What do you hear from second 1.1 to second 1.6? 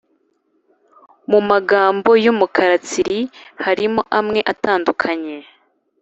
Mu